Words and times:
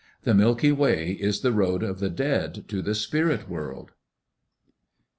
The 0.23 0.33
Milky 0.33 0.71
Way 0.71 1.11
is 1.11 1.41
the 1.41 1.51
road 1.51 1.83
of 1.83 1.99
the 1.99 2.09
dead 2.09 2.67
to 2.69 2.81
the 2.81 2.95
spirit 2.95 3.47
world." 3.47 3.91